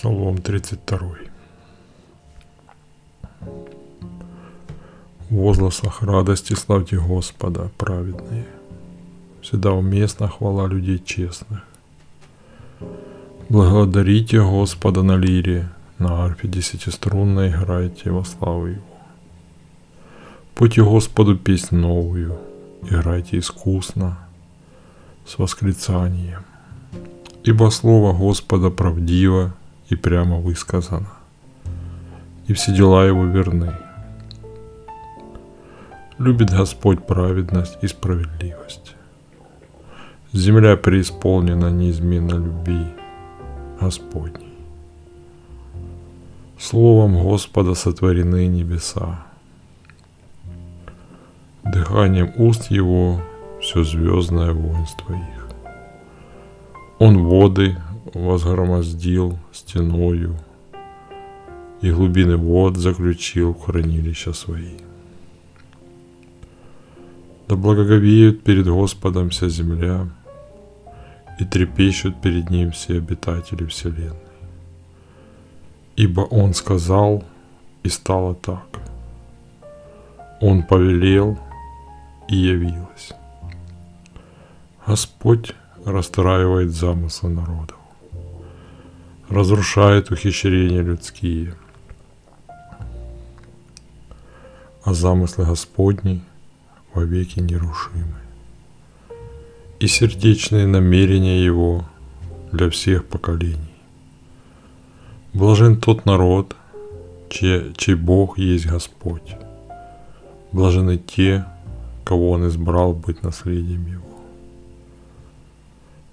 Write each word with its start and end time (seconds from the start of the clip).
Псалом 0.00 0.38
32. 0.38 0.98
В 5.28 5.34
возгласах 5.34 6.02
радости 6.02 6.54
славьте 6.54 6.96
Господа, 6.96 7.70
праведные. 7.76 8.46
Всегда 9.42 9.72
уместна 9.72 10.26
хвала 10.26 10.66
людей 10.66 11.02
честных. 11.04 11.64
Благодарите 13.50 14.40
Господа 14.40 15.02
на 15.02 15.18
лире, 15.18 15.68
на 15.98 16.24
арфе 16.24 16.48
десятиструнной 16.48 17.50
играйте 17.50 18.10
во 18.10 18.24
славу 18.24 18.68
Его. 18.68 18.80
Пойте 20.54 20.82
Господу 20.82 21.36
песнь 21.36 21.76
новую, 21.76 22.38
играйте 22.88 23.38
искусно, 23.38 24.18
с 25.26 25.36
восклицанием. 25.36 26.46
Ибо 27.44 27.68
слово 27.68 28.16
Господа 28.16 28.70
правдиво 28.70 29.52
и 29.90 29.96
прямо 29.96 30.38
высказано, 30.38 31.10
и 32.46 32.54
все 32.54 32.72
дела 32.74 33.04
Его 33.04 33.24
верны. 33.24 33.74
Любит 36.18 36.50
Господь 36.50 37.04
праведность 37.06 37.78
и 37.82 37.88
справедливость. 37.88 38.94
Земля 40.32 40.76
преисполнена 40.76 41.70
неизменно 41.70 42.34
любви 42.34 42.86
Господней. 43.80 44.54
Словом 46.58 47.20
Господа 47.20 47.74
сотворены 47.74 48.46
небеса. 48.46 49.24
Дыханием 51.64 52.32
уст 52.36 52.70
Его 52.70 53.20
все 53.60 53.82
звездное 53.82 54.52
воинство 54.52 55.12
их. 55.14 55.48
Он 56.98 57.26
воды 57.26 57.76
возгромоздил 58.14 59.38
стеною, 59.52 60.36
и 61.80 61.90
глубины 61.90 62.36
вод 62.36 62.76
заключил 62.76 63.54
в 63.54 63.62
хранилища 63.62 64.32
свои. 64.32 64.78
Да 67.48 67.56
благоговеют 67.56 68.44
перед 68.44 68.66
Господом 68.66 69.30
вся 69.30 69.48
земля, 69.48 70.08
и 71.40 71.44
трепещут 71.44 72.20
перед 72.20 72.50
Ним 72.50 72.70
все 72.70 72.98
обитатели 72.98 73.64
вселенной. 73.64 74.16
Ибо 75.96 76.20
Он 76.20 76.54
сказал, 76.54 77.24
и 77.82 77.88
стало 77.88 78.34
так. 78.34 78.66
Он 80.40 80.62
повелел, 80.62 81.38
и 82.28 82.36
явилось. 82.36 83.12
Господь 84.86 85.52
расстраивает 85.84 86.70
замыслы 86.70 87.30
народов, 87.30 87.79
разрушает 89.30 90.10
ухищрения 90.10 90.82
людские, 90.82 91.54
а 94.82 94.92
замыслы 94.92 95.44
Господни 95.44 96.22
вовеки 96.92 97.38
нерушимы. 97.38 98.18
И 99.78 99.86
сердечные 99.86 100.66
намерения 100.66 101.42
Его 101.42 101.84
для 102.52 102.68
всех 102.68 103.06
поколений. 103.06 103.56
Блажен 105.32 105.80
тот 105.80 106.04
народ, 106.06 106.56
чей, 107.30 107.72
чей 107.76 107.94
Бог 107.94 108.36
есть 108.36 108.66
Господь. 108.66 109.36
Блажены 110.52 110.98
те, 110.98 111.46
кого 112.04 112.32
Он 112.32 112.48
избрал 112.48 112.92
быть 112.92 113.22
наследием 113.22 113.86
Его. 113.86 114.02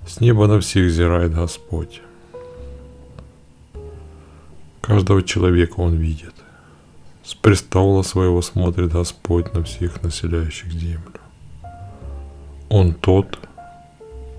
С 0.05 0.21
неба 0.21 0.47
на 0.47 0.59
всех 0.59 0.91
зирает 0.91 1.33
Господь. 1.33 2.02
Каждого 4.88 5.21
человека 5.21 5.81
Он 5.81 5.95
видит. 5.95 6.33
С 7.21 7.33
престола 7.33 8.03
своего 8.03 8.42
смотрит 8.42 8.93
Господь 8.93 9.53
на 9.53 9.61
всех 9.65 10.02
населяющих 10.02 10.71
землю. 10.71 11.20
Он 12.70 12.93
тот, 12.93 13.37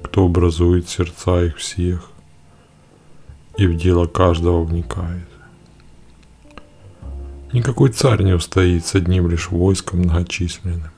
кто 0.02 0.24
образует 0.24 0.88
сердца 0.88 1.44
их 1.44 1.58
всех 1.58 2.10
и 3.58 3.66
в 3.66 3.76
дело 3.76 4.06
каждого 4.06 4.64
вникает. 4.64 5.28
Никакой 7.52 7.90
царь 7.90 8.22
не 8.22 8.32
устоит 8.32 8.86
с 8.86 8.94
одним 8.94 9.28
лишь 9.28 9.50
войском 9.50 9.98
многочисленным. 10.00 10.92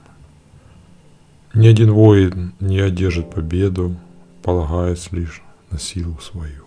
Ни 1.55 1.67
один 1.67 1.91
воин 1.91 2.55
не 2.61 2.79
одержит 2.79 3.31
победу, 3.31 3.97
полагаясь 4.45 5.11
лишь 5.11 5.43
на 5.73 5.79
силу 5.81 6.21
свою. 6.21 6.67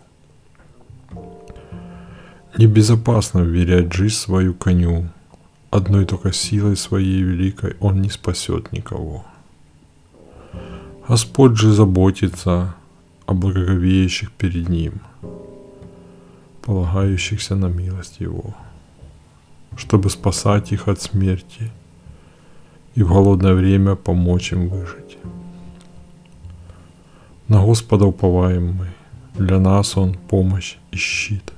Небезопасно 2.56 3.40
вверять 3.40 3.92
жизнь 3.94 4.14
свою 4.14 4.54
коню, 4.54 5.10
одной 5.72 6.06
только 6.06 6.32
силой 6.32 6.78
своей 6.78 7.24
великой 7.24 7.76
он 7.80 8.00
не 8.00 8.12
спасет 8.12 8.72
никого. 8.72 9.26
Господь 11.08 11.58
же 11.58 11.74
заботится 11.74 12.76
о 13.26 13.34
благоговеющих 13.34 14.32
перед 14.32 14.70
Ним, 14.70 15.02
полагающихся 16.62 17.56
на 17.56 17.66
милость 17.66 18.20
Его, 18.20 18.56
чтобы 19.76 20.12
спасать 20.12 20.72
их 20.72 20.88
от 20.88 21.02
смерти 21.02 21.72
и 22.94 23.02
в 23.02 23.08
голодное 23.08 23.56
время 23.56 23.96
помочь 23.96 24.52
им 24.52 24.70
выжить. 24.70 25.18
На 27.48 27.66
Господа 27.66 28.06
уповаем 28.06 28.74
мы, 28.74 28.88
для 29.34 29.60
нас 29.60 29.98
Он 29.98 30.14
помощь 30.14 30.76
и 30.92 30.98
щит. 30.98 31.52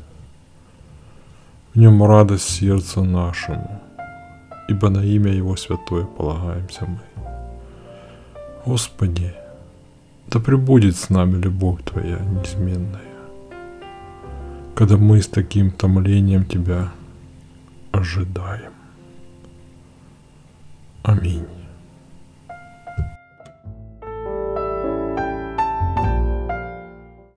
В 1.75 1.77
нем 1.77 2.01
радость 2.05 2.47
сердцу 2.47 3.03
нашему, 3.03 3.81
ибо 4.69 4.89
на 4.89 5.03
имя 5.03 5.33
Его 5.33 5.57
святое 5.57 6.05
полагаемся 6.05 6.85
мы. 6.85 7.01
Господи, 8.65 9.33
да 10.27 10.39
пребудет 10.39 10.95
с 10.95 11.09
нами 11.09 11.35
любовь 11.35 11.83
Твоя 11.83 12.19
неизменная, 12.19 13.01
когда 14.73 14.95
мы 14.95 15.21
с 15.21 15.27
таким 15.27 15.69
томлением 15.69 16.45
Тебя 16.45 16.93
ожидаем. 17.91 18.71
Аминь. 21.03 21.45